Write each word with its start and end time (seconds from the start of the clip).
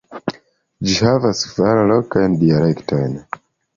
Ĝi 0.91 0.95
havas 1.09 1.43
kvar 1.51 1.83
lokajn 1.93 2.39
dialektojn. 2.45 3.15